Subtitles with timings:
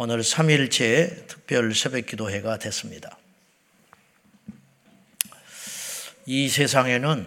[0.00, 3.18] 오늘 3일째 특별 새벽 기도회가 됐습니다.
[6.24, 7.26] 이 세상에는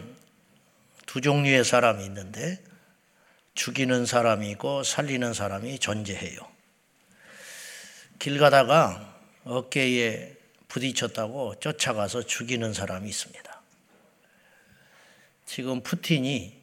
[1.06, 2.64] 두 종류의 사람이 있는데
[3.56, 6.40] 죽이는 사람이 있고 살리는 사람이 존재해요.
[8.20, 10.38] 길 가다가 어깨에
[10.70, 13.62] 부딪혔다고 쫓아가서 죽이는 사람이 있습니다.
[15.46, 16.58] 지금 푸틴이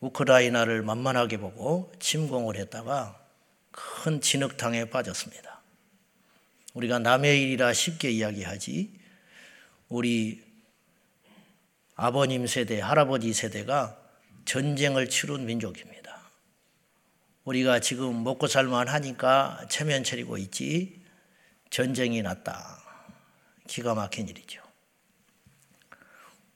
[0.00, 3.25] 우크라이나를 만만하게 보고 침공을 했다가
[3.76, 5.60] 큰 진흙탕에 빠졌습니다.
[6.72, 8.98] 우리가 남의 일이라 쉽게 이야기하지
[9.88, 10.42] 우리
[11.94, 13.96] 아버님 세대, 할아버지 세대가
[14.46, 16.20] 전쟁을 치룬 민족입니다.
[17.44, 21.02] 우리가 지금 먹고 살만 하니까 체면 차리고 있지
[21.70, 22.82] 전쟁이 났다.
[23.66, 24.62] 기가 막힌 일이죠.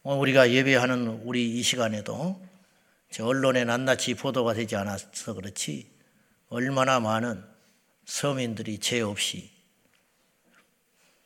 [0.03, 2.43] 우리가 예배하는 우리 이 시간에도
[3.21, 6.00] 언론에 낱낱이 보도가 되지 않아서 그렇지
[6.51, 7.45] 얼마나 많은
[8.05, 9.51] 서민들이 죄 없이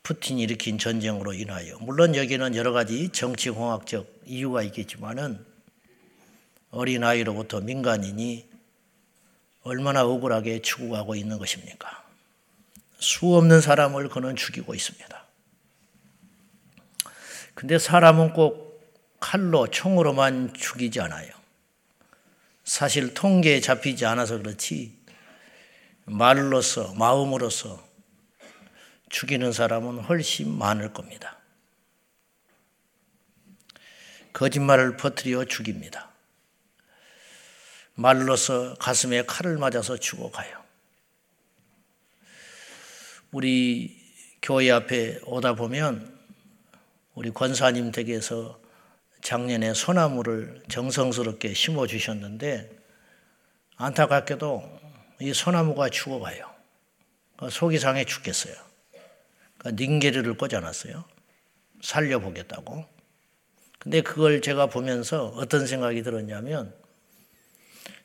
[0.03, 5.43] 푸틴이 일으킨 전쟁으로 인하여 물론 여기는 여러 가지 정치공학적 이유가 있겠지만은
[6.69, 8.47] 어린 아이로부터 민간인이
[9.63, 12.05] 얼마나 억울하게 죽어가고 있는 것입니까?
[12.99, 15.25] 수 없는 사람을 그는 죽이고 있습니다.
[17.55, 21.31] 근데 사람은 꼭 칼로 총으로만 죽이지 않아요.
[22.63, 25.04] 사실 통계에 잡히지 않아서 그렇지
[26.05, 27.83] 말로서 마음으로서
[29.09, 31.39] 죽이는 사람은 훨씬 많을 겁니다.
[34.33, 36.11] 거짓말을 퍼뜨려 죽입니다.
[37.95, 40.63] 말로서 가슴에 칼을 맞아서 죽어가요.
[43.31, 43.97] 우리
[44.41, 46.13] 교회 앞에 오다 보면
[47.15, 48.59] 우리 권사님 댁에서
[49.21, 52.69] 작년에 소나무를 정성스럽게 심어 주셨는데
[53.77, 54.84] 안타깝게도
[55.19, 56.53] 이 소나무가 죽어가요.
[57.37, 58.55] 그 속이 상해 죽겠어요.
[59.57, 61.03] 그 닝게르를 꽂아놨어요.
[61.81, 62.85] 살려보겠다고.
[63.79, 66.73] 근데 그걸 제가 보면서 어떤 생각이 들었냐면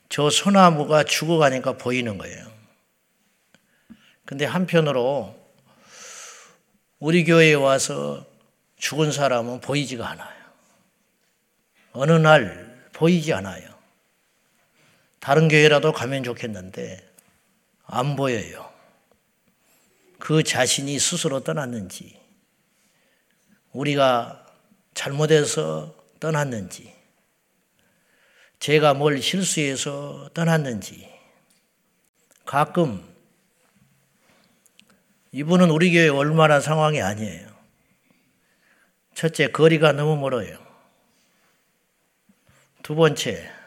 [0.08, 2.50] 저 소나무가 죽어가니까 보이는 거예요.
[4.24, 5.34] 근데 한편으로
[6.98, 8.26] 우리 교회에 와서
[8.76, 10.40] 죽은 사람은 보이지가 않아요.
[11.92, 13.79] 어느 날 보이지 않아요.
[15.20, 17.08] 다른 교회라도 가면 좋겠는데
[17.84, 18.70] 안 보여요.
[20.18, 22.18] 그 자신이 스스로 떠났는지,
[23.72, 24.46] 우리가
[24.94, 26.94] 잘못해서 떠났는지,
[28.58, 31.10] 제가 뭘 실수해서 떠났는지,
[32.44, 33.06] 가끔
[35.32, 37.48] 이분은 우리 교회 얼마나 상황이 아니에요.
[39.14, 40.58] 첫째, 거리가 너무 멀어요.
[42.82, 43.59] 두 번째,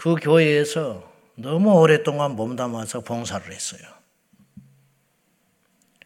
[0.00, 3.82] 그 교회에서 너무 오랫동안 몸담아서 봉사를 했어요.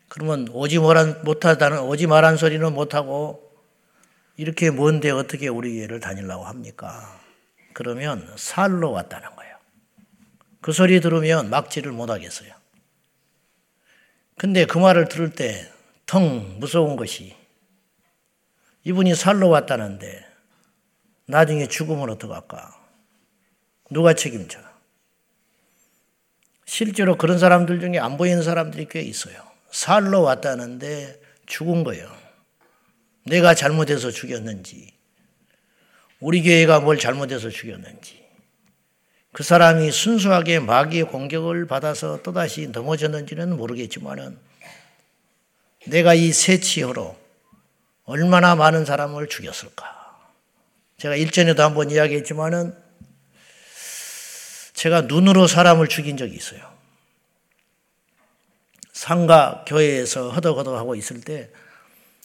[0.09, 3.57] 그러면 오지 못하다는 오지 말한 소리는 못하고
[4.37, 7.21] 이렇게 먼데 어떻게 우리 교회를 다니려고 합니까?
[7.73, 9.57] 그러면 살로 왔다는 거예요.
[10.61, 12.53] 그 소리 들으면 막지를 못하겠어요.
[14.37, 15.71] 근데 그 말을 들을 때
[16.07, 17.37] 텅 무서운 것이
[18.83, 20.27] 이분이 살로 왔다는데
[21.27, 22.84] 나중에 죽으면 어떡할까?
[23.95, 24.59] 누가 책임져?
[26.67, 29.37] 실제로 그런 사람들 중에 안 보이는 사람들이 꽤 있어요.
[29.71, 32.13] 살로 왔다는데 죽은 거예요.
[33.25, 34.93] 내가 잘못해서 죽였는지,
[36.19, 38.25] 우리 교회가 뭘 잘못해서 죽였는지,
[39.33, 44.37] 그 사람이 순수하게 마귀의 공격을 받아서 또다시 넘어졌는지는 모르겠지만은
[45.87, 47.17] 내가 이 세치어로
[48.05, 49.85] 얼마나 많은 사람을 죽였을까.
[50.99, 52.84] 제가 일전에도 한번 이야기했지만은
[54.75, 56.75] 제가 눈으로 사람을 죽인 적이 있어요.
[58.93, 61.51] 상가 교회에서 허덕허덕 하고 있을 때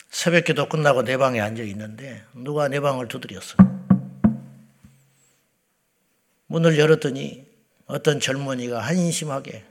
[0.10, 3.56] 새벽 기도 끝나고 내 방에 앉아 있는데 누가 내 방을 두드렸어.
[6.48, 7.46] 문을 열었더니
[7.86, 9.64] 어떤 젊은이가 한심하게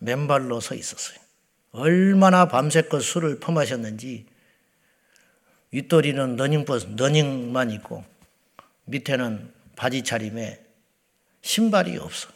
[0.00, 1.18] 맨발로 서 있었어요.
[1.72, 4.26] 얼마나 밤새껏 술을 퍼마셨는지
[5.72, 8.04] 윗도리는 러닝버스, 러닝만 있고
[8.84, 10.62] 밑에는 바지 차림에
[11.42, 12.35] 신발이 없어.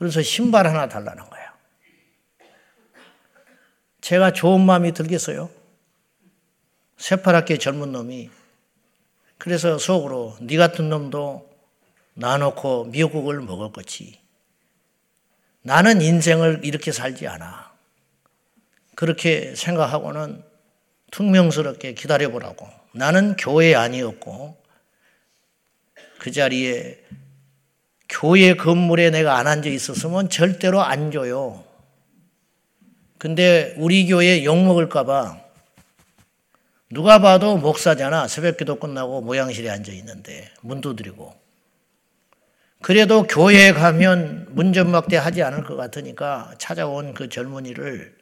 [0.00, 1.54] 그래서 신발 하나 달라는 거야.
[4.00, 5.50] 제가 좋은 마음이 들겠어요?
[6.96, 8.30] 새파랗게 젊은 놈이
[9.36, 11.46] 그래서 속으로 네 같은 놈도
[12.14, 14.18] 놔놓고 미역국을 먹을 거지.
[15.60, 17.70] 나는 인생을 이렇게 살지 않아.
[18.94, 20.42] 그렇게 생각하고는
[21.10, 22.66] 퉁명스럽게 기다려보라고.
[22.92, 24.56] 나는 교회 아니었고
[26.18, 27.04] 그 자리에
[28.10, 31.64] 교회 건물에 내가 안 앉아 있었으면 절대로 안 줘요.
[33.18, 35.40] 근데 우리 교회 욕먹을까봐
[36.90, 38.26] 누가 봐도 목사잖아.
[38.26, 41.38] 새벽 기도 끝나고 모양실에 앉아 있는데 문 두드리고.
[42.82, 48.16] 그래도 교회에 가면 문전막대 하지 않을 것 같으니까 찾아온 그 젊은이를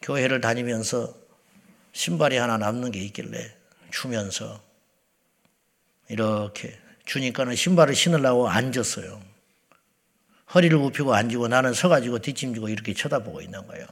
[0.00, 1.14] 교회를 다니면서
[1.92, 3.52] 신발이 하나 남는 게 있길래
[3.90, 4.60] 주면서
[6.08, 9.20] 이렇게 주니까는 신발을 신으려고 앉았어요.
[10.54, 13.86] 허리를 굽히고 앉고 나는 서가지고 뒷짐지고 이렇게 쳐다보고 있는 거예요.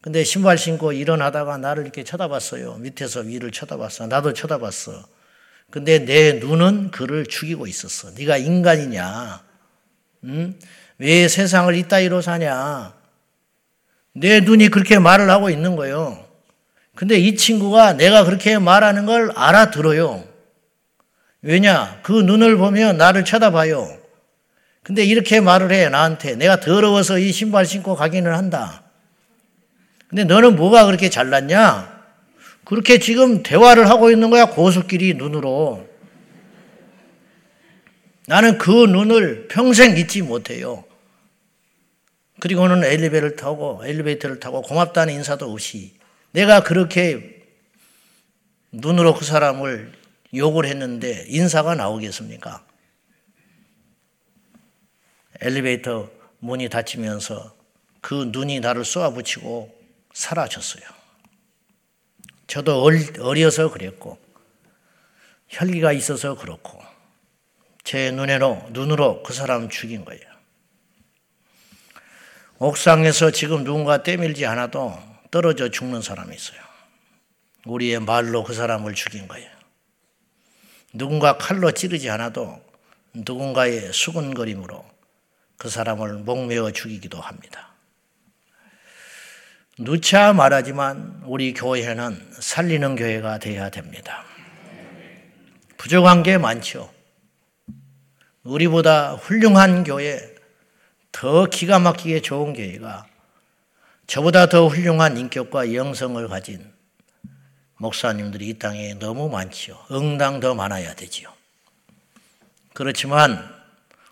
[0.00, 2.76] 근데 신발 신고 일어나다가 나를 이렇게 쳐다봤어요.
[2.76, 4.06] 밑에서 위를 쳐다봤어.
[4.06, 5.04] 나도 쳐다봤어.
[5.70, 8.10] 근데 내 눈은 그를 죽이고 있었어.
[8.12, 9.42] 네가 인간이냐?
[10.24, 10.58] 응?
[10.98, 12.94] 왜 세상을 이따위로 사냐?
[14.12, 16.26] 내 눈이 그렇게 말을 하고 있는 거예요.
[16.94, 20.29] 근데 이 친구가 내가 그렇게 말하는 걸 알아들어요.
[21.42, 22.00] 왜냐?
[22.02, 23.98] 그 눈을 보면 나를 쳐다봐요.
[24.82, 26.36] 근데 이렇게 말을 해, 나한테.
[26.36, 28.82] 내가 더러워서 이 신발 신고 가기는 한다.
[30.08, 32.00] 근데 너는 뭐가 그렇게 잘났냐?
[32.64, 35.88] 그렇게 지금 대화를 하고 있는 거야, 고수끼리 눈으로.
[38.26, 40.84] 나는 그 눈을 평생 잊지 못해요.
[42.40, 45.92] 그리고는 엘리베이터를 타고, 엘리베이터를 타고 고맙다는 인사도 없이
[46.32, 47.42] 내가 그렇게
[48.72, 49.99] 눈으로 그 사람을
[50.34, 52.64] 욕을 했는데 인사가 나오겠습니까?
[55.40, 57.56] 엘리베이터 문이 닫히면서
[58.00, 59.80] 그 눈이 나를 쏘아붙이고
[60.12, 60.84] 사라졌어요.
[62.46, 62.82] 저도
[63.20, 64.18] 어려서 그랬고,
[65.48, 66.82] 혈기가 있어서 그렇고,
[67.84, 70.22] 제 눈으로, 눈으로 그 사람 죽인 거예요.
[72.58, 74.98] 옥상에서 지금 누군가 때밀지 않아도
[75.30, 76.60] 떨어져 죽는 사람이 있어요.
[77.66, 79.59] 우리의 말로 그 사람을 죽인 거예요.
[80.92, 82.60] 누군가 칼로 찌르지 않아도
[83.14, 84.84] 누군가의 수근거림으로
[85.56, 87.70] 그 사람을 목매어 죽이기도 합니다.
[89.78, 94.24] 누차 말하지만 우리 교회는 살리는 교회가 되어야 됩니다.
[95.76, 96.92] 부족한 게 많죠.
[98.42, 100.34] 우리보다 훌륭한 교회,
[101.12, 103.06] 더 기가 막히게 좋은 교회가
[104.06, 106.72] 저보다 더 훌륭한 인격과 영성을 가진
[107.80, 109.86] 목사님들이 이 땅에 너무 많지요.
[109.90, 111.32] 응당 더 많아야 되지요.
[112.74, 113.42] 그렇지만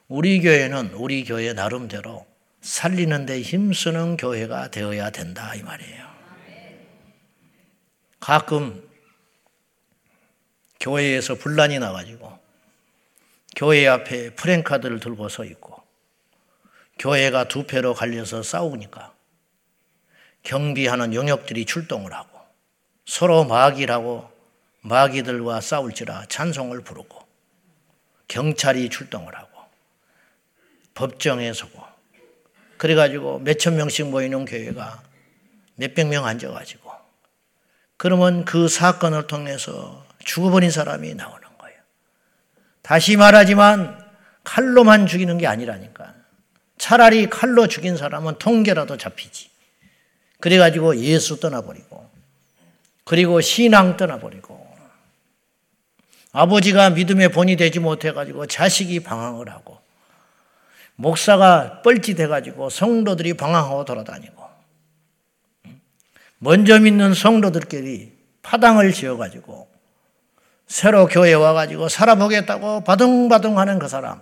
[0.09, 2.27] 우리 교회는 우리 교회 나름대로
[2.63, 6.09] 살리는 데 힘쓰는 교회가 되어야 된다 이 말이에요.
[8.19, 8.89] 가끔
[10.81, 12.39] 교회에서 분란이 나가지고
[13.55, 15.83] 교회 앞에 프랭카드를 들고 서 있고
[16.99, 19.13] 교회가 두 패로 갈려서 싸우니까
[20.43, 22.38] 경비하는 용역들이 출동을 하고
[23.09, 24.31] 서로 마귀라고
[24.83, 27.27] 마귀들과 싸울지라 찬송을 부르고
[28.29, 29.49] 경찰이 출동을 하고
[30.95, 31.83] 법정에 서고
[32.77, 35.03] 그래가지고 몇천 명씩 모이는 교회가
[35.77, 36.93] 몇백 명 앉아가지고
[37.97, 41.81] 그러면 그 사건을 통해서 죽어버린 사람이 나오는 거예요.
[42.83, 44.07] 다시 말하지만
[44.45, 46.15] 칼로만 죽이는 게 아니라니까.
[46.77, 49.51] 차라리 칼로 죽인 사람은 통계라도 잡히지.
[50.41, 52.08] 그래가지고 예수 떠나버리고,
[53.09, 54.69] 그리고 신앙 떠나버리고,
[56.33, 59.79] 아버지가 믿음의 본이 되지 못해가지고 자식이 방황을 하고,
[60.95, 64.45] 목사가 뻘짓해가지고 성도들이 방황하고 돌아다니고,
[66.39, 68.13] 먼저 믿는 성도들끼리
[68.43, 69.67] 파당을 지어가지고,
[70.67, 74.21] 새로 교회 와가지고 살아보겠다고 바둥바둥 하는 그 사람,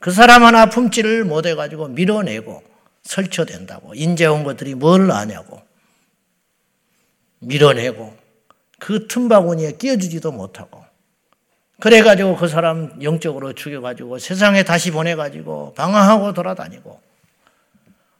[0.00, 2.64] 그 사람 하나 품질을 못해가지고 밀어내고
[3.04, 3.94] 설쳐된다고.
[3.94, 5.65] 인제 온 것들이 뭘 아냐고.
[7.40, 8.16] 밀어내고
[8.78, 10.84] 그 틈바구니에 끼어주지도 못하고
[11.80, 17.00] 그래가지고 그 사람 영적으로 죽여가지고 세상에 다시 보내가지고 방황하고 돌아다니고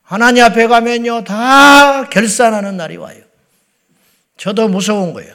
[0.02, 3.22] 하나님 앞에 가면요 다 결산하는 날이 와요.
[4.36, 5.34] 저도 무서운 거예요.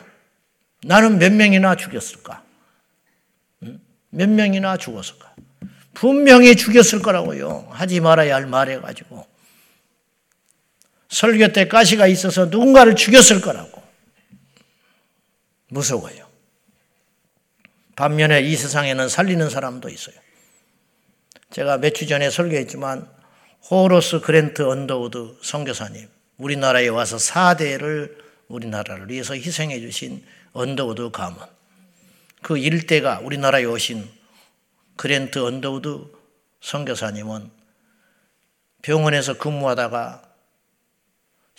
[0.83, 2.43] 나는 몇 명이나 죽였을까?
[4.09, 5.33] 몇 명이나 죽었을까?
[5.93, 7.67] 분명히 죽였을 거라고요.
[7.69, 9.30] 하지 말아야 할 말해가지고.
[11.11, 13.81] 설교 때 가시가 있어서 누군가를 죽였을 거라고.
[15.67, 16.29] 무서워요.
[17.95, 20.15] 반면에 이 세상에는 살리는 사람도 있어요.
[21.51, 23.07] 제가 몇 주 전에 설교했지만
[23.69, 31.45] 호로스 그랜트 언더우드 선교사님 우리나라에 와서 4대를 우리나라를 위해서 희생해 주신 언더우드 가문
[32.41, 34.09] 그 일대가 우리나라에 오신
[34.95, 36.05] 그랜트 언더우드
[36.61, 37.51] 선교사님은
[38.81, 40.30] 병원에서 근무하다가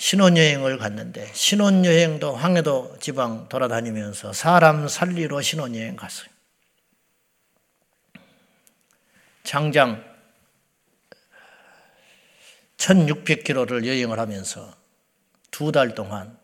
[0.03, 6.29] 신혼여행을 갔는데 신혼여행도 황해도 지방 돌아다니면서 사람 살리러 신혼여행 갔어요.
[9.45, 10.05] 장장
[12.79, 14.75] 1600km를 여행을 하면서
[15.53, 16.37] 두 달 동안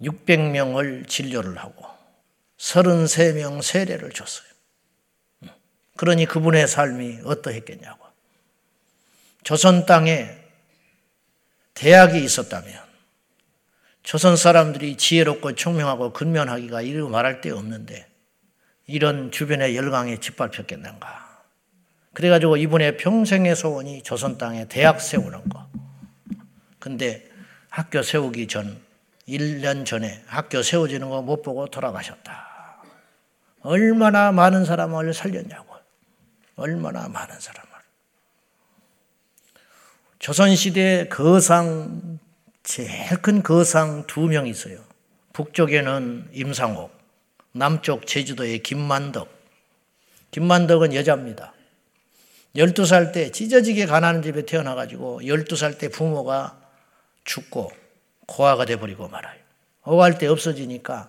[0.00, 1.84] 600명을 진료를 하고
[2.56, 4.48] 33명 세례를 줬어요.
[5.98, 8.06] 그러니 그분의 삶이 어떠했겠냐고.
[9.44, 10.45] 조선 땅에
[11.76, 12.86] 대학이 있었다면
[14.02, 18.06] 조선 사람들이 지혜롭고 총명하고 근면하기가 이루 말할 데 없는데
[18.86, 21.42] 이런 주변의 열강에 짓밟혔겠는가.
[22.12, 25.66] 그래가지고 이분의 평생의 소원이 조선 땅에 대학 세우는 거.
[26.78, 27.28] 근데
[27.68, 28.80] 학교 세우기 전,
[29.28, 32.46] 1년 전에 학교 세워지는 거 못 보고 돌아가셨다.
[33.62, 35.74] 얼마나 많은 사람을 살렸냐고.
[36.54, 37.75] 얼마나 많은 사람을.
[40.26, 42.18] 조선시대 거상,
[42.64, 42.90] 제일
[43.22, 44.82] 큰 거상 두 명 있어요.
[45.32, 46.90] 북쪽에는 임상옥,
[47.52, 49.28] 남쪽 제주도의 김만덕.
[50.32, 51.54] 김만덕은 여자입니다.
[52.56, 56.60] 12살 때 찢어지게 가난한 집에 태어나가지고 12살 때 부모가
[57.22, 57.70] 죽고
[58.26, 59.38] 고아가 돼버리고 말아요.
[59.82, 61.08] 어할 때 없어지니까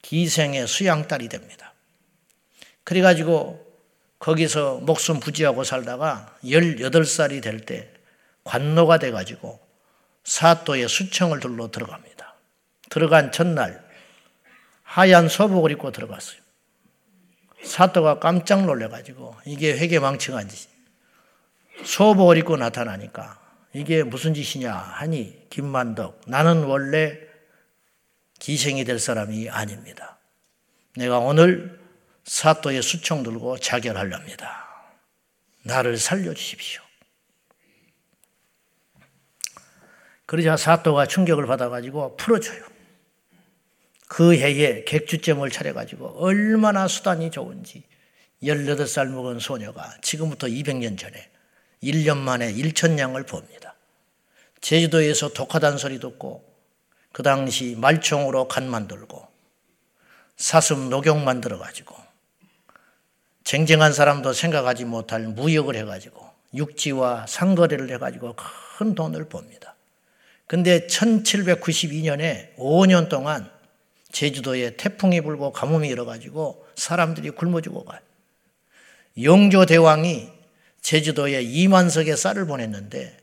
[0.00, 1.74] 기생의 수양딸이 됩니다.
[2.84, 3.66] 그래가지고
[4.18, 7.95] 거기서 목숨 부지하고 살다가 18살이 될 때
[8.46, 9.60] 관노가 돼가지고
[10.24, 12.34] 사또의 수청을 둘러 들어갑니다.
[12.88, 13.84] 들어간 첫날
[14.82, 16.40] 하얀 소복을 입고 들어갔어요.
[17.62, 20.72] 사또가 깜짝 놀래가지고 이게 회계망측한 짓이
[21.84, 23.40] 소복을 입고 나타나니까
[23.72, 27.18] 이게 무슨 짓이냐 하니 김만덕 나는 원래
[28.38, 30.18] 기생이 될 사람이 아닙니다.
[30.94, 31.80] 내가 오늘
[32.24, 34.66] 사또의 수청 들고 자결하렵니다.
[35.64, 36.85] 나를 살려주십시오.
[40.26, 42.62] 그러자 사또가 충격을 받아가지고 풀어줘요.
[44.08, 47.84] 그 해에 객주점을 차려가지고 얼마나 수단이 좋은지
[48.42, 51.30] 18살 먹은 소녀가 지금부터 200년 전에
[51.82, 53.74] 1년 만에 1천냥을 봅니다.
[54.60, 56.44] 제주도에서 독하단 소리 듣고
[57.12, 59.26] 그 당시 말총으로 간 만들고
[60.36, 61.94] 사슴 녹용 만들어가지고
[63.44, 68.34] 쟁쟁한 사람도 생각하지 못할 무역을 해가지고 육지와 상거래를 해가지고
[68.78, 69.75] 큰 돈을 봅니다.
[70.46, 73.50] 근데 1792년에 5년 동안
[74.12, 78.00] 제주도에 태풍이 불고 가뭄이 일어가지고 사람들이 굶어 죽어 가요.
[79.22, 80.30] 영조 대왕이
[80.80, 83.16] 제주도에 2만 석의 쌀을 보냈는데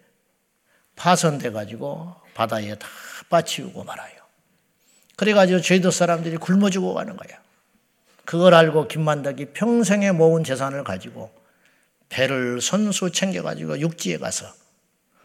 [0.95, 2.87] 파손돼 가지고 바다에 다
[3.29, 4.13] 빠치우고 말아요.
[5.15, 7.41] 그래 가지고 제주도 사람들이 굶어 죽어 가는 거야.
[8.25, 11.31] 그걸 알고 김만덕이 평생에 모은 재산을 가지고
[12.09, 14.53] 배를 선수 챙겨 가지고 육지에 가서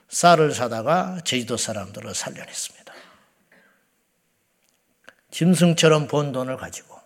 [0.09, 2.95] 쌀을 사다가 제주도 사람들을 살려냈습니다.
[5.31, 6.99] 짐승처럼 번 돈을 가지고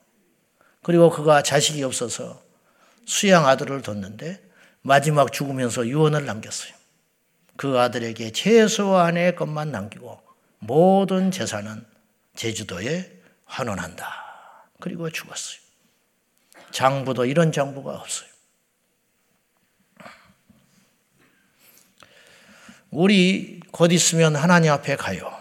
[0.83, 2.43] 그리고 그가 자식이 없어서
[3.05, 4.43] 수양 아들을 뒀는데
[4.83, 6.73] 마지막 죽으면서 유언을 남겼어요.
[7.57, 10.21] 그 아들에게 최소한의 것만 남기고
[10.59, 11.85] 모든 재산은
[12.35, 14.07] 제주도에 환원한다.
[14.81, 15.61] 그리고 죽었어요.
[16.71, 18.32] 장부도 이런 장부가 없어요.
[22.93, 25.33] 우리 곧 있으면 하나님 앞에 가요.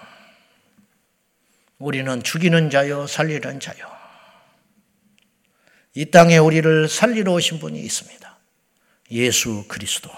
[1.77, 3.91] 우리는 죽이는 자요, 살리는 자요.
[5.93, 8.37] 이 땅에 우리를 살리러 오신 분이 있습니다.
[9.11, 10.09] 예수 그리스도.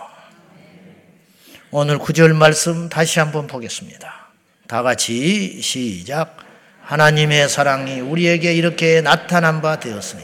[1.71, 4.27] 오늘 구절 말씀 다시 한번 보겠습니다.
[4.67, 6.37] 다 같이 시작.
[6.81, 10.23] 하나님의 사랑이 우리에게 이렇게 나타난 바 되었으니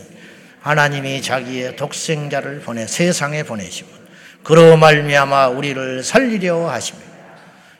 [0.60, 3.99] 하나님이 자기의 독생자를 보내 세상에 보내시면
[4.44, 7.10] 그로 말미암아 우리를 살리려 하십니다.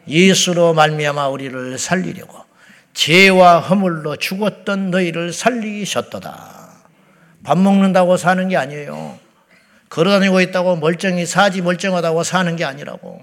[0.08, 2.38] 예수로 말미암아 우리를 살리려고
[2.94, 6.60] 죄와 허물로 죽었던 너희를 살리셨도다.
[7.44, 9.18] 밥 먹는다고 사는 게 아니에요.
[9.90, 13.22] 걸어다니고 있다고 멀쩡히 사지 멀쩡하다고 사는 게 아니라고.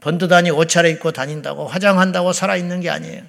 [0.00, 3.22] 번듯하니 옷차려 입고 다닌다고 화장한다고 살아있는 게 아니에요.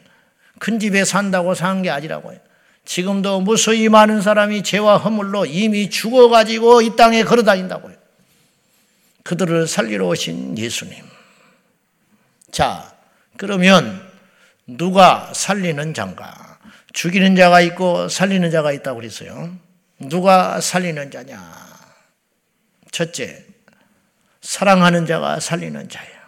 [0.60, 2.38] 큰 집에 산다고 사는 게 아니라고요.
[2.86, 7.99] 지금도 무수히 많은 사람이 죄와 허물로 이미 죽어가지고 이 땅에 걸어다닌다고요.
[9.30, 11.04] 그들을 살리러 오신 예수님.
[12.52, 12.96] 자,
[13.38, 14.04] 그러면
[14.66, 16.58] 누가 살리는 자인가?
[16.94, 19.56] 죽이는 자가 있고 살리는 자가 있다고 그랬어요.
[20.00, 21.40] 누가 살리는 자냐?
[22.92, 23.46] 첫째,
[24.42, 26.20] 사랑하는 자가 살리는 자예요.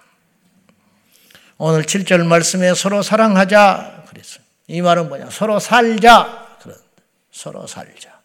[1.57, 4.43] 오늘 7절 말씀에 서로 사랑하자 그랬어요.
[4.67, 5.31] 이 말은 뭐냐?
[5.31, 6.55] 서로 살자.
[6.61, 6.77] 그런
[7.31, 8.21] 서로 살자.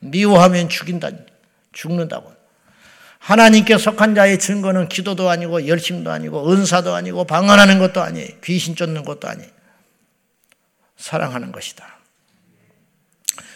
[0.00, 1.12] 미워하면 죽인다.
[1.72, 2.37] 죽는다고.
[3.18, 8.28] 하나님께 속한 자의 증거는 기도도 아니고 열심도 아니고 은사도 아니고 방언하는 것도 아니에요.
[8.44, 9.50] 귀신 쫓는 것도 아니에요.
[10.96, 11.98] 사랑하는 것이다.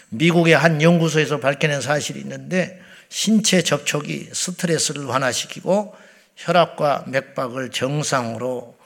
[0.09, 2.79] 미국의 한 연구소에서 밝혀낸 사실이 있는데
[3.09, 5.95] 신체 접촉이 스트레스를 완화시키고
[6.35, 8.77] 혈압과 맥박을 정상으로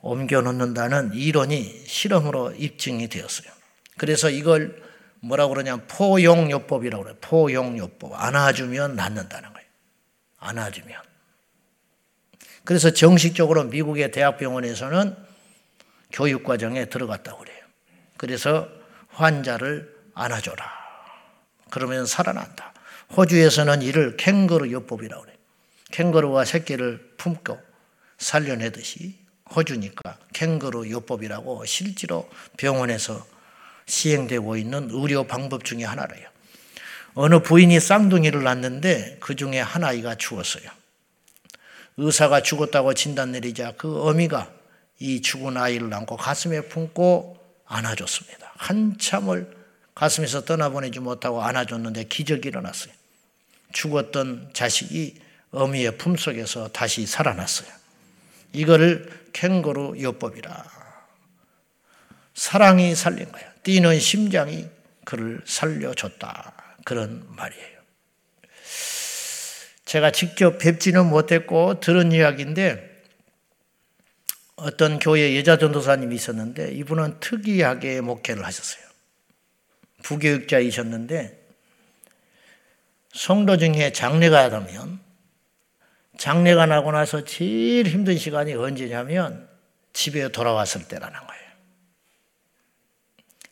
[0.00, 3.50] 옮겨 놓는다는 이론이 실험으로 입증이 되었어요.
[3.96, 4.82] 그래서 이걸
[5.20, 7.16] 뭐라고 그러냐면 포용요법이라고 그래요.
[7.20, 8.12] 포용요법.
[8.14, 9.55] 안아주면 낫는다는 거예요.
[10.46, 11.00] 안아주면.
[12.64, 15.16] 그래서 정식적으로 미국의 대학병원에서는
[16.12, 17.64] 교육과정에 들어갔다고 그래요.
[18.16, 18.68] 그래서
[19.08, 20.64] 환자를 안아줘라.
[21.70, 22.72] 그러면 살아난다.
[23.16, 25.36] 호주에서는 이를 캥거루 요법이라고 그래요.
[25.92, 27.58] 캥거루와 새끼를 품고
[28.18, 29.16] 살려내듯이
[29.54, 33.24] 호주니까 캥거루 요법이라고 실제로 병원에서
[33.86, 36.28] 시행되고 있는 의료 방법 중에 하나래요.
[37.18, 40.70] 어느 부인이 쌍둥이를 낳는데 그 중에 한 아이가 죽었어요.
[41.96, 44.52] 의사가 죽었다고 진단 내리자 그 어미가
[44.98, 48.52] 이 죽은 아이를 안고 가슴에 품고 안아줬습니다.
[48.56, 49.50] 한참을
[49.94, 52.92] 가슴에서 떠나보내지 못하고 안아줬는데 기적이 일어났어요.
[53.72, 55.18] 죽었던 자식이
[55.52, 57.70] 어미의 품속에서 다시 살아났어요.
[58.52, 60.64] 이거를 캥거루 요법이라.
[62.34, 63.50] 사랑이 살린 거야.
[63.62, 64.68] 뛰는 심장이
[65.06, 66.55] 그를 살려줬다.
[66.86, 67.76] 그런 말이에요.
[69.84, 73.02] 제가 직접 뵙지는 못했고 들은 이야기인데
[74.54, 78.84] 어떤 교회 여자 전도사님이 있었는데 이분은 특이하게 목회를 하셨어요.
[80.04, 81.44] 부교육자이셨는데
[83.12, 85.00] 성도 중에 장례가 하다면
[86.18, 89.48] 장례가 나고 나서 제일 힘든 시간이 언제냐면
[89.92, 91.42] 집에 돌아왔을 때라는 거예요.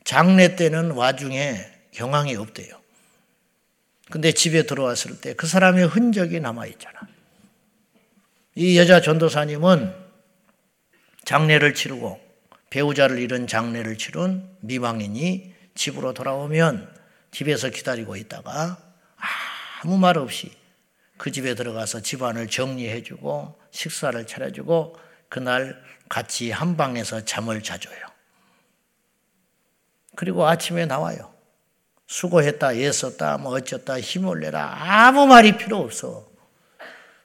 [0.05, 2.84] 장례 때는 와중에 경황이 없대요.
[4.11, 6.99] 근데 집에 들어왔을 때 그 사람의 흔적이 남아있잖아.
[8.55, 9.93] 이 여자 전도사님은
[11.25, 12.19] 장례를 치르고
[12.69, 16.93] 배우자를 잃은 장례를 치른 미망인이 집으로 돌아오면
[17.31, 18.77] 집에서 기다리고 있다가
[19.81, 20.51] 아무 말 없이
[21.17, 24.97] 그 집에 들어가서 집안을 정리해주고 식사를 차려주고
[25.29, 27.99] 그날 같이 한 방에서 잠을 자줘요.
[30.15, 31.34] 그리고 아침에 나와요.
[32.07, 34.77] 수고했다, 애썼다, 뭐 어쩌다, 힘을 내라.
[35.07, 36.27] 아무 말이 필요 없어.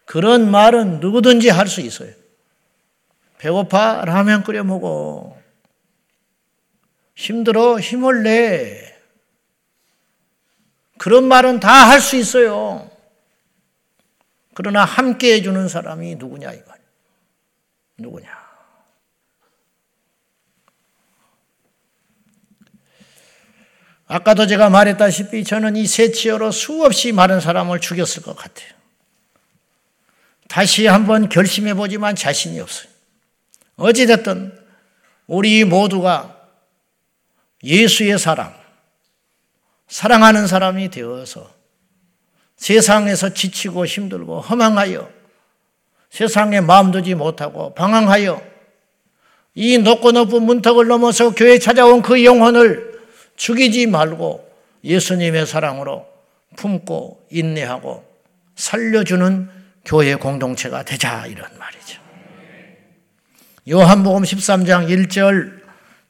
[0.06, 2.12] 그런 말은 누구든지 할 수 있어요.
[3.38, 4.04] 배고파?
[4.04, 5.38] 라면 끓여 먹어.
[7.14, 7.78] 힘들어?
[7.78, 8.96] 힘을 내.
[10.98, 12.90] 그런 말은 다 할 수 있어요.
[14.54, 16.74] 그러나 함께 해주는 사람이 누구냐, 이거.
[17.98, 18.49] 누구냐.
[24.12, 28.68] 아까도 제가 말했다시피 저는 이 세치어로 수없이 많은 사람을 죽였을 것 같아요.
[30.48, 32.90] 다시 한번 결심해 보지만 자신이 없어요.
[33.76, 34.52] 어찌됐든
[35.28, 36.36] 우리 모두가
[37.62, 38.52] 예수의 사랑,
[39.86, 41.48] 사랑하는 사람이 되어서
[42.56, 45.08] 세상에서 지치고 힘들고 허망하여
[46.10, 48.42] 세상에 마음 두지 못하고 방황하여
[49.54, 52.89] 이 높고 높은 문턱을 넘어서 교회 찾아온 그 영혼을
[53.40, 54.46] 죽이지 말고
[54.84, 56.06] 예수님의 사랑으로
[56.56, 58.04] 품고 인내하고
[58.54, 59.48] 살려주는
[59.86, 62.02] 교회 공동체가 되자 이런 말이죠.
[63.70, 65.58] 요한복음 13장 1절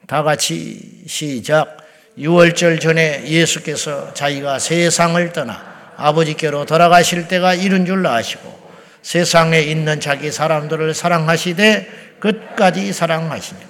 [0.09, 1.77] 다 같이 시작
[2.19, 8.59] 6월절 전에 예수께서 자기가 세상을 떠나 아버지께로 돌아가실 때가 이른 줄 아시고
[9.03, 13.61] 세상에 있는 자기 사람들을 사랑하시되 끝까지 사랑하시니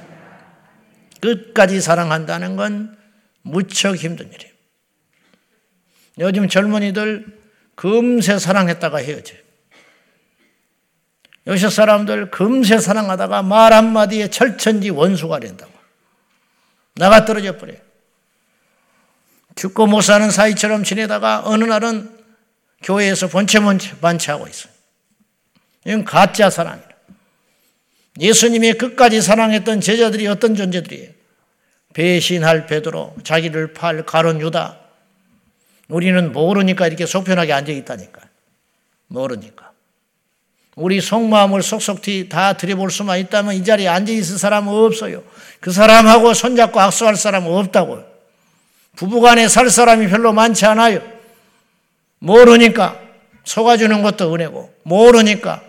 [1.20, 2.99] 끝까지 사랑한다는 건
[3.42, 4.52] 무척 힘든 일이에요.
[6.18, 7.40] 요즘 젊은이들
[7.74, 9.38] 금세 사랑했다가 헤어져요.
[11.46, 15.72] 요새 사람들 금세 사랑하다가 말 한마디에 철천지 원수가 된다고.
[16.94, 17.78] 나가 떨어져 버려요.
[19.56, 22.18] 죽고 못 사는 사이처럼 지내다가 어느 날은
[22.82, 23.58] 교회에서 본체
[24.00, 24.72] 반체하고 있어요.
[25.86, 26.88] 이건 가짜 사랑이라.
[28.18, 31.19] 예수님이 끝까지 사랑했던 제자들이 어떤 존재들이에요?
[31.92, 34.78] 배신할 베드로, 자기를 팔 가론 유다.
[35.88, 38.20] 우리는 모르니까 이렇게 속편하게 앉아 있다니까.
[39.08, 39.70] 모르니까.
[40.76, 45.24] 우리 속마음을 속속히 다 들여볼 수만 있다면 이 자리에 앉아 있을 사람은 없어요.
[45.58, 48.04] 그 사람하고 손잡고 악수할 사람은 없다고요.
[48.96, 51.02] 부부간에 살 사람이 별로 많지 않아요.
[52.20, 53.00] 모르니까
[53.44, 55.62] 속아주는 것도 은혜고, 모르니까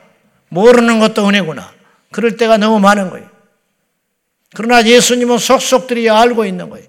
[0.50, 1.74] 모르는 것도 은혜구나.
[2.12, 3.31] 그럴 때가 너무 많은 거예요.
[4.54, 6.88] 그러나 예수님은 속속들이 알고 있는 거예요.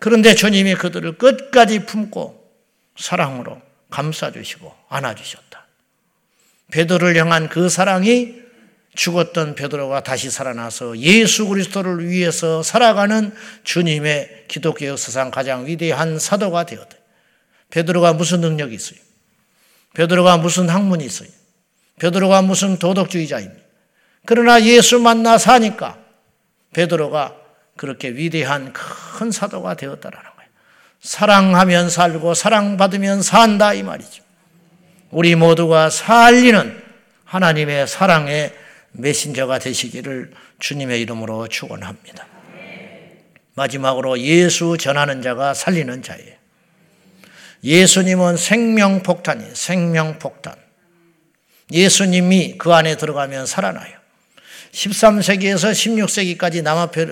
[0.00, 2.50] 그런데 주님이 그들을 끝까지 품고
[2.96, 5.66] 사랑으로 감싸주시고 안아주셨다.
[6.72, 8.40] 베드로를 향한 그 사랑이
[8.94, 16.96] 죽었던 베드로가 다시 살아나서 예수 그리스도를 위해서 살아가는 주님의 기독교 역사상 가장 위대한 사도가 되었다.
[17.70, 18.98] 베드로가 무슨 능력이 있어요?
[19.94, 21.28] 베드로가 무슨 학문이 있어요?
[22.00, 23.60] 베드로가 무슨 도덕주의자입니다.
[24.26, 25.99] 그러나 예수 만나 사니까
[26.72, 27.36] 베드로가
[27.76, 30.50] 그렇게 위대한 큰 사도가 되었다라는 거예요.
[31.00, 34.22] 사랑하면 살고 사랑받으면 산다 이 말이죠.
[35.10, 36.82] 우리 모두가 살리는
[37.24, 38.54] 하나님의 사랑의
[38.92, 42.26] 메신저가 되시기를 주님의 이름으로 축원합니다.
[43.54, 46.34] 마지막으로 예수 전하는 자가 살리는 자예요.
[47.62, 50.54] 예수님은 생명폭탄이 생명폭탄.
[51.72, 53.99] 예수님이 그 안에 들어가면 살아나요.
[54.72, 56.62] 13세기에서 16세기까지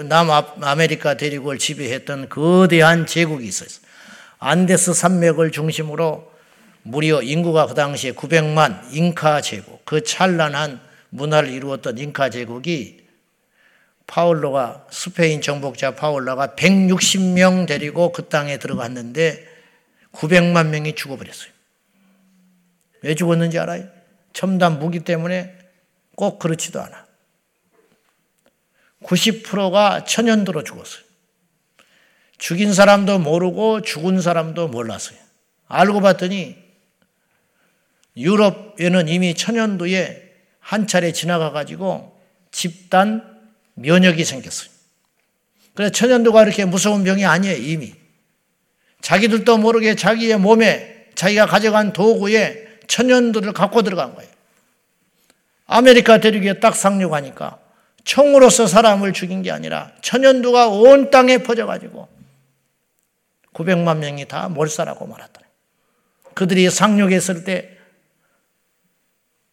[0.07, 3.87] 남아메리카 대륙을 지배했던 거대한 제국이 있었어요.
[4.39, 6.33] 안데스 산맥을 중심으로
[6.83, 13.07] 무려 인구가 그 당시에 900만 잉카 제국, 그 찬란한 문화를 이루었던 잉카 제국이
[14.07, 19.47] 파울로가 스페인 정복자 파울로가 160명 데리고 그 땅에 들어갔는데
[20.13, 21.51] 900만 명이 죽어버렸어요.
[23.03, 23.87] 왜 죽었는지 알아요?
[24.33, 25.55] 첨단 무기 때문에
[26.15, 27.08] 꼭 그렇지도 않아.
[29.05, 31.03] 90%가 천연도로 죽었어요.
[32.39, 35.19] 죽인 사람도 모르고 죽은 사람도 몰랐어요.
[35.67, 36.57] 알고 봤더니
[38.17, 40.29] 유럽에는 이미 천연도에
[40.61, 42.19] 한 차례 지나가 가지고
[42.51, 43.39] 집단
[43.75, 44.71] 면역이 생겼어요.
[45.75, 47.95] 그래서 천연두가 이렇게 무서운 병이 아니에요, 이미.
[49.01, 54.31] 자기들도 모르게 자기의 몸에 자기가 가져간 도구에 천연두를 갖고 들어간 거예요.
[55.67, 57.59] 아메리카 대륙에 딱 상륙하니까
[58.09, 62.09] 총으로서 사람을 죽인 게 아니라 천연두가 온 땅에 퍼져가지고
[63.53, 65.43] 900만 명이 다 몰살하고 말았다.
[66.33, 67.77] 그들이 상륙했을 때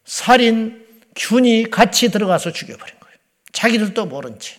[0.05, 0.87] 살인
[1.17, 3.17] 균이 같이 들어가서 죽여버린 거예요.
[3.51, 4.57] 자기들도 모른 채.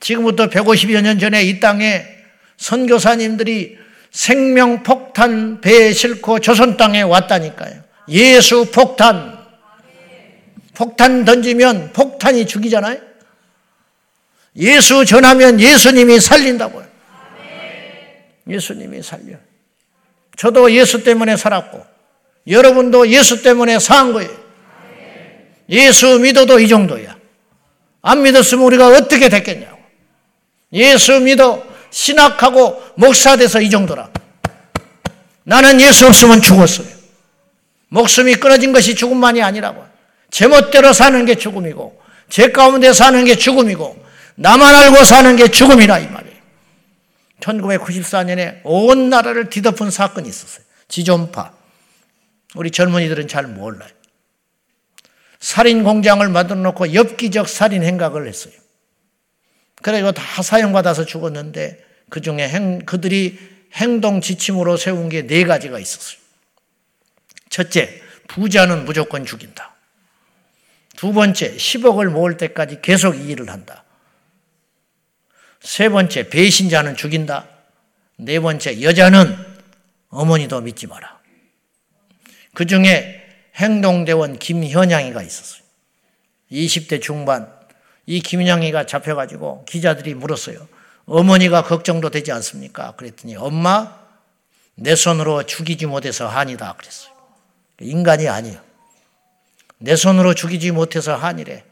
[0.00, 2.04] 지금부터 150여 년 전에 이 땅에
[2.58, 3.78] 선교사님들이
[4.10, 7.82] 생명 폭탄 배에 싣고 조선 땅에 왔다니까요.
[8.08, 9.41] 예수 폭탄.
[10.82, 12.98] 폭탄 던지면 폭탄이 죽이잖아요.
[14.56, 16.84] 예수 전하면 예수님이 살린다고요.
[18.48, 19.36] 예수님이 살려.
[20.36, 21.86] 저도 예수 때문에 살았고,
[22.48, 24.28] 여러분도 예수 때문에 산 거예요.
[25.68, 27.16] 예수 믿어도 이 정도야.
[28.02, 29.78] 안 믿었으면 우리가 어떻게 됐겠냐고.
[30.72, 34.10] 예수 믿어 신학하고 목사 돼서 이 정도라.
[35.44, 36.88] 나는 예수 없으면 죽었어요.
[37.88, 39.91] 목숨이 끊어진 것이 죽음만이 아니라고.
[40.32, 45.98] 제 멋대로 사는 게 죽음이고 제 가운데 사는 게 죽음이고 나만 알고 사는 게 죽음이라
[45.98, 46.36] 이 말이에요.
[47.40, 50.64] 1994년에 온 나라를 뒤덮은 사건이 있었어요.
[50.88, 51.52] 지존파.
[52.54, 53.90] 우리 젊은이들은 잘 몰라요.
[55.38, 58.54] 살인 공장을 만들어 놓고 엽기적 살인 행각을 했어요.
[59.82, 63.38] 그래서 다 사형받아서 죽었는데 그 중에 행, 그들이
[63.74, 66.18] 행동 지침으로 세운 게 네 가지가 있었어요.
[67.50, 69.71] 첫째, 부자는 무조건 죽인다.
[71.02, 73.82] 두 번째, 10억을 모을 때까지 계속 이 일을 한다.
[75.60, 77.48] 세 번째, 배신자는 죽인다.
[78.18, 79.36] 네 번째, 여자는
[80.10, 81.18] 어머니도 믿지 마라.
[82.54, 83.20] 그 중에
[83.56, 85.64] 행동대원 김현양이가 있었어요.
[86.52, 87.52] 20대 중반,
[88.06, 90.68] 이 김현양이가 잡혀가지고 기자들이 물었어요.
[91.06, 92.92] 어머니가 걱정도 되지 않습니까?
[92.92, 93.98] 그랬더니 엄마,
[94.76, 96.74] 내 손으로 죽이지 못해서 한이다.
[96.78, 97.12] 그랬어요.
[97.80, 98.71] 인간이 아니에요.
[99.82, 101.64] 내 손으로 죽이지 못해서 한이래.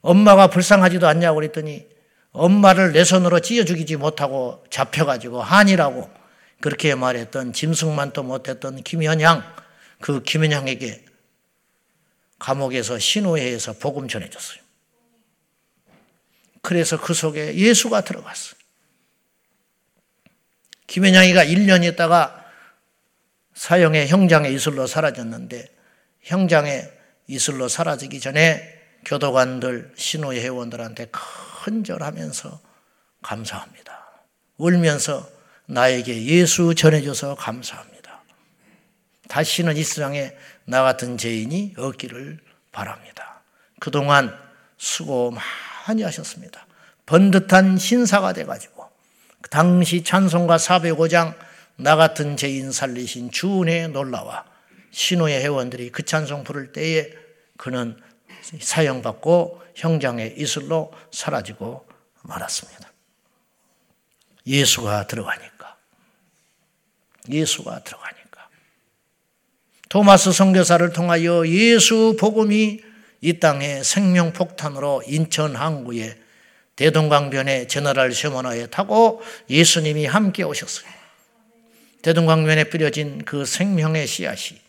[0.00, 1.86] 엄마가 불쌍하지도 않냐고 그랬더니
[2.32, 6.10] 엄마를 내 손으로 찢어 죽이지 못하고 잡혀가지고 한이라고
[6.60, 9.42] 그렇게 말했던 짐승만도 못했던 김현향
[10.00, 11.04] 그 김현향에게
[12.38, 14.58] 감옥에서 신호회에서 복음 전해줬어요.
[16.62, 18.58] 그래서 그 속에 예수가 들어갔어요.
[20.86, 22.44] 김현향이가 1년 있다가
[23.54, 25.66] 사형의 형장의 이슬로 사라졌는데
[26.22, 26.93] 형장의
[27.26, 28.72] 이슬로 사라지기 전에
[29.04, 31.08] 교도관들, 신호의 회원들한테
[31.64, 32.60] 큰절하면서
[33.22, 34.04] 감사합니다.
[34.56, 35.28] 울면서
[35.66, 38.22] 나에게 예수 전해줘서 감사합니다.
[39.28, 40.34] 다시는 이 세상에
[40.64, 42.38] 나 같은 죄인이 없기를
[42.72, 43.42] 바랍니다.
[43.80, 44.34] 그동안
[44.76, 45.34] 수고
[45.86, 46.66] 많이 하셨습니다.
[47.06, 48.88] 번듯한 신사가 돼가지고
[49.40, 51.34] 그 당시 찬송가 405장
[51.76, 54.44] 나 같은 죄인 살리신 주은혜 놀라와
[54.94, 57.10] 신호의 회원들이 그 찬송 부를 때에
[57.56, 57.98] 그는
[58.60, 61.86] 사형받고 형장의 이슬로 사라지고
[62.22, 62.92] 말았습니다.
[64.46, 65.76] 예수가 들어가니까.
[67.28, 68.48] 예수가 들어가니까.
[69.88, 72.80] 토마스 선교사를 통하여 예수 복음이
[73.20, 76.18] 이 땅에 생명 폭탄으로 인천 항구에
[76.76, 80.88] 대동강변에 제너럴 셔머너에 타고 예수님이 함께 오셨어요.
[82.02, 84.63] 대동강변에 뿌려진 그 생명의 씨앗이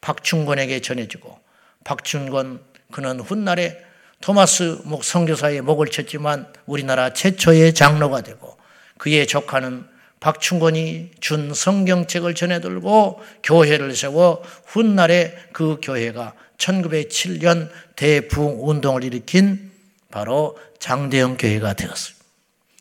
[0.00, 1.38] 박충권에게 전해지고
[1.84, 2.60] 박충권
[2.92, 3.78] 그는 훗날에
[4.20, 8.56] 토마스 목 성교사의 목을 쳤지만 우리나라 최초의 장로가 되고
[8.98, 9.86] 그의 조카는
[10.20, 19.70] 박충권이 준 성경책을 전해들고 교회를 세워 훗날에 그 교회가 1907년 대부흥 운동을 일으킨
[20.10, 22.24] 바로 장대영 교회가 되었습니다.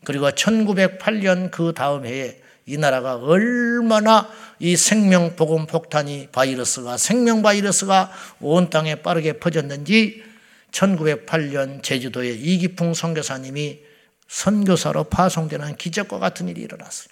[0.03, 4.29] 그리고 1908년 그 다음 해에 이 나라가 얼마나
[4.59, 10.23] 이 생명 복음 폭탄이 바이러스가 생명 바이러스가 온 땅에 빠르게 퍼졌는지
[10.69, 13.79] 1908년 제주도에 이기풍 선교사님이
[14.27, 17.09] 선교사로 파송되는 기적과 같은 일이 일어났어요.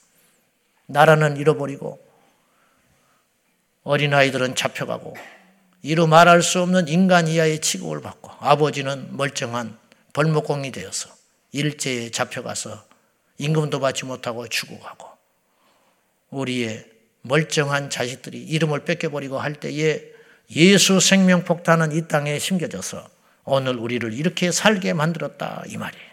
[0.86, 2.06] 나라는 잃어버리고
[3.82, 5.16] 어린아이들은 잡혀가고
[5.82, 9.76] 이루 말할 수 없는 인간 이하의 취급을 받고 아버지는 멀쩡한
[10.14, 11.10] 벌목공이 되어서
[11.52, 12.86] 일제에 잡혀가서
[13.40, 15.17] 임금도 받지 못하고 죽어가고
[16.30, 16.86] 우리의
[17.22, 20.02] 멀쩡한 자식들이 이름을 뺏겨버리고 할 때에
[20.56, 23.08] 예수 생명 폭탄은 이 땅에 심겨져서
[23.44, 26.08] 오늘 우리를 이렇게 살게 만들었다 이 말이에요.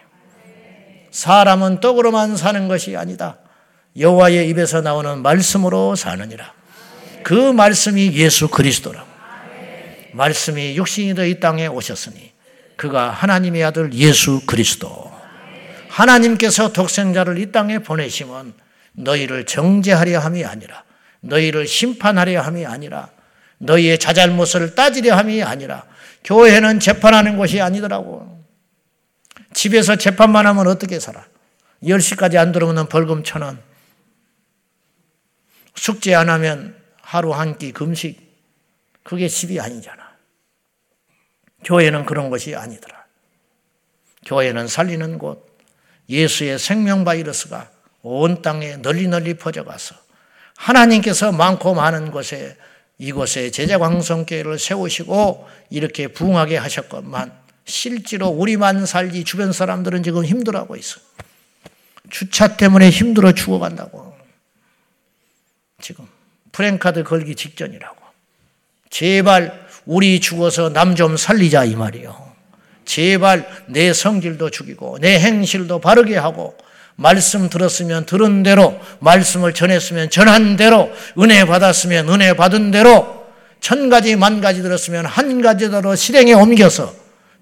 [1.11, 3.37] 사람은 떡으로만 사는 것이 아니다.
[3.97, 6.53] 여호와의 입에서 나오는 말씀으로 사느니라.
[7.23, 9.07] 그 말씀이 예수 그리스도라고.
[10.11, 12.31] 말씀이 육신이 되어 이 땅에 오셨으니
[12.75, 15.11] 그가 하나님의 아들 예수 그리스도.
[15.87, 18.53] 하나님께서 독생자를 이 땅에 보내시면
[18.95, 20.83] 너희를 정죄하려 함이 아니라
[21.21, 23.09] 너희를 심판하려 함이 아니라
[23.57, 25.85] 너희의 자잘못을 따지려 함이 아니라
[26.23, 28.43] 교회는 재판하는 곳이 아니더라고.
[29.53, 31.25] 집에서 재판만 하면 어떻게 살아?
[31.83, 33.61] 10시까지 안 들어오면 벌금 천 원.
[35.75, 38.25] 숙제 안 하면 하루 한 끼 금식.
[39.03, 40.03] 그게 집이 아니잖아.
[41.63, 43.05] 교회는 그런 것이 아니더라.
[44.25, 45.59] 교회는 살리는 곳,
[46.09, 47.69] 예수의 생명 바이러스가
[48.05, 49.95] 온 땅에 널리 널리 퍼져가서
[50.55, 52.55] 하나님께서 많고 많은 곳에
[52.99, 57.33] 이곳에 제자광성교회를 세우시고 이렇게 부흥하게 하셨건만
[57.65, 60.99] 실제로 우리만 살지 주변 사람들은 지금 힘들어하고 있어.
[62.11, 64.15] 주차 때문에 힘들어 죽어간다고.
[65.81, 66.07] 지금
[66.51, 67.97] 프랭카드 걸기 직전이라고.
[68.91, 72.33] 제발 우리 죽어서 남 좀 살리자 이 말이요.
[72.85, 76.55] 제발 내 성질도 죽이고 내 행실도 바르게 하고
[76.95, 83.25] 말씀 들었으면 들은 대로 말씀을 전했으면 전한 대로 은혜 받았으면 은혜 받은 대로
[83.59, 86.93] 천 가지 만 가지 들었으면 한 가지대로 실행에 옮겨서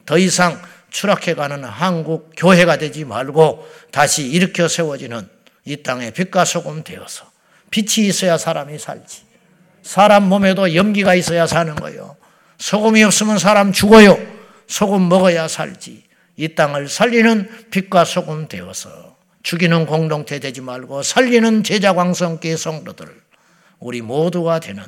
[0.05, 5.27] 더 이상 추락해가는 한국 교회가 되지 말고 다시 일으켜 세워지는
[5.65, 7.25] 이 땅에 빛과 소금 되어서
[7.71, 9.23] 빛이 있어야 사람이 살지.
[9.81, 12.15] 사람 몸에도 염기가 있어야 사는 거예요.
[12.57, 14.17] 소금이 없으면 사람 죽어요.
[14.67, 16.03] 소금 먹어야 살지.
[16.37, 23.07] 이 땅을 살리는 빛과 소금 되어서 죽이는 공동체 되지 말고 살리는 제자광성계 성도들
[23.79, 24.83] 우리 모두가 되는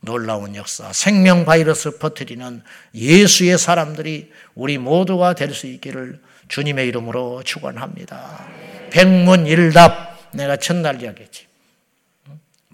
[0.00, 2.62] 놀라운 역사 생명 바이러스 퍼뜨리는
[2.94, 8.44] 예수의 사람들이 우리 모두가 될 수 있기를 주님의 이름으로 축원합니다.
[8.90, 11.46] 백문일답 내가 첫날 이야기했지.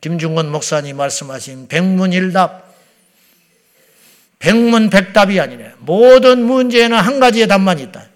[0.00, 2.74] 김중건 목사님 말씀하신 백문일답
[4.38, 5.72] 백문백답이 아니네.
[5.78, 8.06] 모든 문제에는 한 가지의 답만 있다.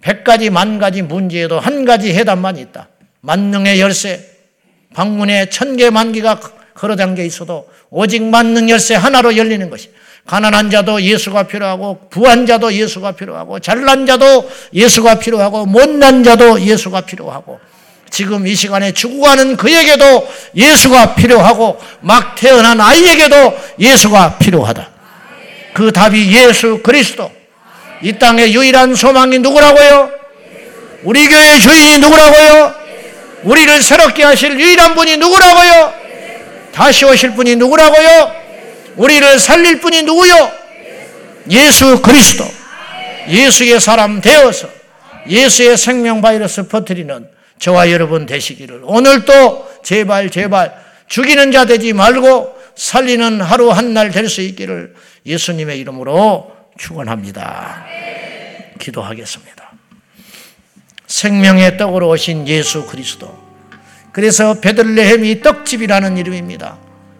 [0.00, 2.88] 백 가지, 만 가지 문제에도 한 가지 해답만 있다.
[3.20, 4.20] 만능의 열쇠,
[4.94, 6.40] 방문에 천 개, 만 개가
[6.74, 9.90] 걸어담겨 있어도 오직 만능 열쇠 하나로 열리는 것이.
[10.26, 17.02] 가난한 자도 예수가 필요하고, 부한 자도 예수가 필요하고, 잘난 자도 예수가 필요하고, 못난 자도 예수가
[17.02, 17.58] 필요하고,
[18.10, 24.90] 지금 이 시간에 죽어가는 그에게도 예수가 필요하고, 막 태어난 아이에게도 예수가 필요하다.
[25.74, 27.39] 그 답이 예수 그리스도.
[28.02, 30.10] 이 땅의 유일한 소망이 누구라고요?
[31.02, 32.74] 우리 교회 주인이 누구라고요?
[33.42, 35.92] 우리를 새롭게 하실 유일한 분이 누구라고요?
[36.72, 38.32] 다시 오실 분이 누구라고요?
[38.96, 40.52] 우리를 살릴 분이 누구요?
[41.50, 42.44] 예수 그리스도.
[43.28, 44.68] 예수의 사람 되어서
[45.28, 50.74] 예수의 생명 바이러스 퍼뜨리는 저와 여러분 되시기를 오늘도 제발 제발
[51.08, 54.94] 죽이는 자 되지 말고 살리는 하루 한 날 될 수 있기를
[55.26, 57.84] 예수님의 이름으로 축원합니다.
[58.78, 59.70] 기도하겠습니다.
[61.06, 63.38] 생명의 떡으로 오신 예수 그리스도.
[64.12, 66.78] 그래서 베들레헴이 떡집이라는 이름입니다.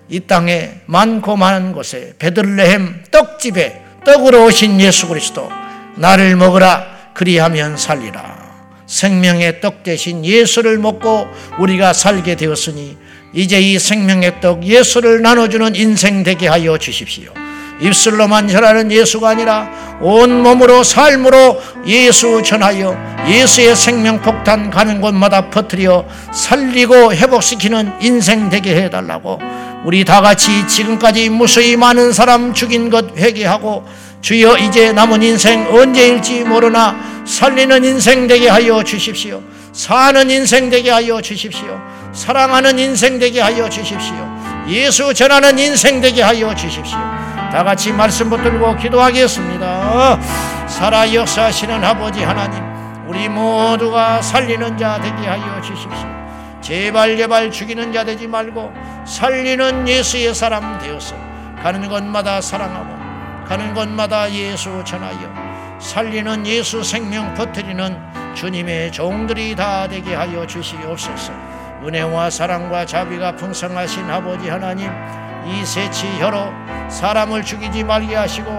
[0.08, 5.50] 이 땅에 많고 많은 곳에 베들레헴 떡집에 떡으로 오신 예수 그리스도.
[5.96, 8.40] 나를 먹으라 그리하면 살리라.
[8.86, 11.28] 생명의 떡 대신 예수를 먹고
[11.60, 12.96] 우리가 살게 되었으니
[13.32, 17.32] 이제 이 생명의 떡 예수를 나눠주는 인생 되게 하여 주십시오.
[17.80, 19.68] 입술로만 전하는 예수가 아니라
[20.00, 22.96] 온 몸으로 삶으로 예수 전하여
[23.28, 29.38] 예수의 생명 폭탄 가는 곳마다 퍼뜨려 살리고 회복시키는 인생 되게 해달라고
[29.84, 33.84] 우리 다 같이 지금까지 무수히 많은 사람 죽인 것 회개하고
[34.20, 36.94] 주여 이제 남은 인생 언제일지 모르나
[37.26, 39.42] 살리는 인생 되게 하여 주십시오.
[39.72, 41.80] 사는 인생 되게 하여 주십시오.
[42.12, 44.16] 사랑하는 인생 되게 하여 주십시오.
[44.68, 46.98] 예수 전하는 인생 되게 하여 주십시오.
[47.50, 50.20] 다 같이 말씀 붙들고 기도하겠습니다.
[50.68, 52.62] 살아 역사하시는 아버지 하나님,
[53.06, 56.08] 우리 모두가 살리는 자 되게 하여 주십시오.
[56.60, 58.72] 제발 제발 죽이는 자 되지 말고
[59.04, 61.16] 살리는 예수의 사람 되어서
[61.62, 63.00] 가는 곳마다 사랑하고
[63.46, 65.18] 가는 곳마다 예수 전하여
[65.80, 67.98] 살리는 예수 생명 퍼뜨리는
[68.34, 71.32] 주님의 종들이 다 되게 하여 주시옵소서.
[71.84, 74.90] 은혜와 사랑과 자비가 풍성하신 아버지 하나님
[75.46, 76.52] 이 세치 혀로
[76.88, 78.50] 사람을 죽이지 말게 하시고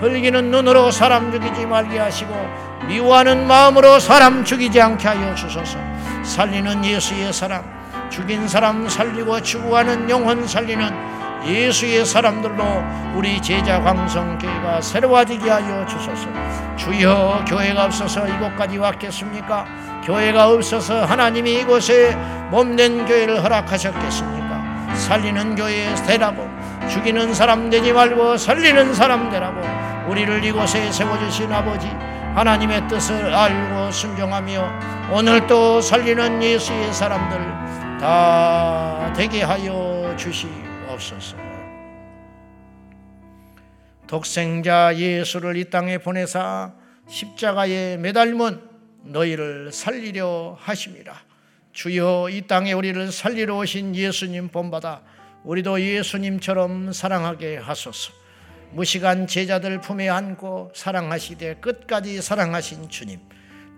[0.00, 2.34] 흘기는 눈으로 사람 죽이지 말게 하시고
[2.86, 5.78] 미워하는 마음으로 사람 죽이지 않게 하여 주소서.
[6.22, 7.62] 살리는 예수의 사람,
[8.10, 12.64] 죽인 사람 살리고 추구하는 영혼 살리는 예수의 사람들로
[13.14, 16.28] 우리 제자 광성교회가 새로워지게 하여 주소서.
[16.76, 19.64] 주여 교회가 없어서 이곳까지 왔겠습니까?
[20.04, 22.14] 교회가 없어서 하나님이 이곳에
[22.50, 24.45] 몸된 교회를 허락하셨겠습니까?
[24.96, 26.48] 살리는 교회에 되라고
[26.88, 29.60] 죽이는 사람 되지 말고 살리는 사람 되라고
[30.10, 31.88] 우리를 이곳에 세워주신 아버지
[32.34, 41.36] 하나님의 뜻을 알고 순종하며 오늘 또 살리는 예수의 사람들 다 되게 하여 주시옵소서.
[44.06, 46.72] 독생자 예수를 이 땅에 보내사
[47.08, 48.62] 십자가에 매달문
[49.02, 51.25] 너희를 살리려 하심이라.
[51.76, 55.02] 주여 이 땅에 우리를 살리러 오신 예수님 본받아
[55.44, 58.14] 우리도 예수님처럼 사랑하게 하소서.
[58.70, 63.20] 무시간 제자들 품에 안고 사랑하시되 끝까지 사랑하신 주님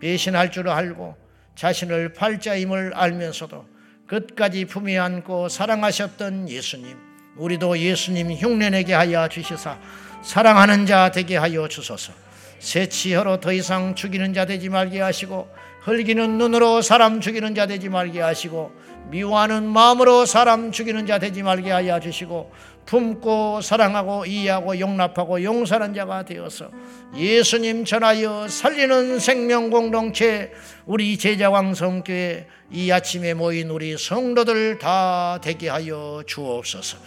[0.00, 1.16] 배신할 줄 알고
[1.56, 3.66] 자신을 팔자임을 알면서도
[4.06, 6.96] 끝까지 품에 안고 사랑하셨던 예수님
[7.36, 9.76] 우리도 예수님 흉내내게 하여 주시사
[10.22, 12.12] 사랑하는 자 되게 하여 주소서
[12.58, 15.48] 새 치혀로 더 이상 죽이는 자 되지 말게 하시고
[15.82, 18.72] 흘기는 눈으로 사람 죽이는 자 되지 말게 하시고
[19.10, 22.52] 미워하는 마음으로 사람 죽이는 자 되지 말게 하여 주시고
[22.84, 26.70] 품고 사랑하고 이해하고 용납하고 용서하는 자가 되어서
[27.16, 30.52] 예수님 전하여 살리는 생명 공동체
[30.86, 36.98] 우리 제자왕 성교회 이 아침에 모인 우리 성도들 다 되게 하여 주옵소서.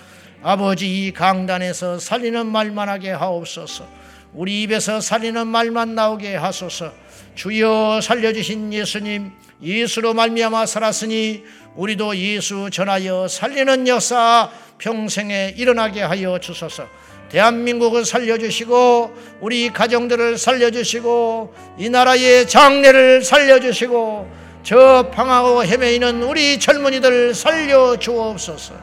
[0.44, 4.01] 아버지 이 강단에서 살리는 말만 하게 하옵소서.
[4.34, 6.91] 우리 입에서 살리는 말만 나오게 하소서.
[7.36, 11.44] 주여 살려주신 예수님 예수로 말미암아 살았으니
[11.76, 16.88] 우리도 예수 전하여 살리는 역사 평생에 일어나게 하여 주소서.
[17.30, 28.76] 대한민국을 살려주시고 우리 가정들을 살려주시고 이 나라의 장래를 살려주시고 저 방황하고 헤매이는 우리 젊은이들 살려주옵소서.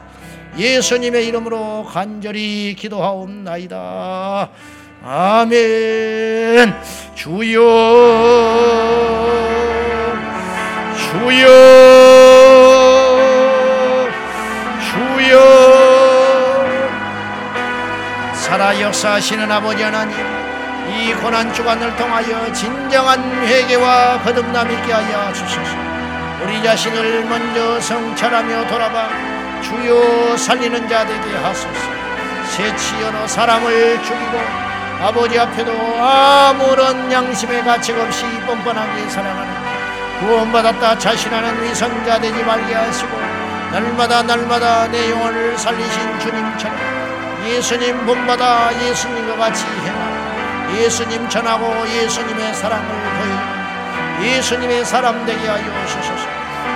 [0.57, 4.49] 예수님의 이름으로 간절히 기도하옵나이다.
[5.03, 6.75] 아멘.
[7.15, 7.61] 주여,
[10.95, 11.79] 주여.
[18.33, 20.17] 살아 역사하시는 아버지 하나님
[20.89, 25.77] 이 고난 주간을 통하여 진정한 회개와 거듭남 있게 하여 주소서
[26.43, 29.09] 우리 자신을 먼저 성찰하며 돌아봐
[29.61, 31.79] 주요 살리는 자 되게 하소서
[32.49, 34.68] 새치여로 사람을 죽이고
[35.01, 39.53] 아버지 앞에도 아무런 양심의 가책 없이 뻔뻔하게 살아가는
[40.19, 43.17] 구원받았다 자신하는 위선자 되지 말게 하시고
[43.71, 46.77] 날마다 날마다 내 영혼을 살리신 주님처럼
[47.45, 56.27] 예수님 본받아 예수님과 같이 행하고 예수님 전하고 예수님의 사랑을 보이고 예수님의 사람 되게 하여 주소서.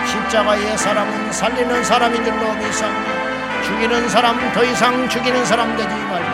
[0.06, 3.06] 십자가의 사람은 살리는 사람인 줄로 믿사오니
[3.66, 6.33] 죽이는 사람 더 이상 죽이는 사람 되지 하시고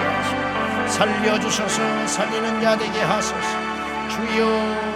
[0.89, 3.47] 살려주소서 살리는 자 되게 하소서.
[4.09, 4.88] 주여